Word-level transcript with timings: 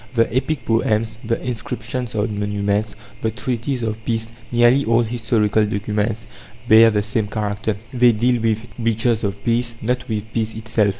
The 0.15 0.35
epic 0.35 0.65
poems, 0.65 1.19
the 1.23 1.39
inscriptions 1.47 2.15
on 2.15 2.39
monuments, 2.39 2.95
the 3.21 3.29
treaties 3.29 3.83
of 3.83 4.03
peace 4.03 4.33
nearly 4.51 4.83
all 4.83 5.03
historical 5.03 5.63
documents 5.63 6.25
bear 6.67 6.89
the 6.89 7.03
same 7.03 7.27
character; 7.27 7.77
they 7.93 8.11
deal 8.11 8.41
with 8.41 8.65
breaches 8.79 9.23
of 9.23 9.43
peace, 9.45 9.75
not 9.83 10.07
with 10.09 10.23
peace 10.33 10.55
itself. 10.55 10.89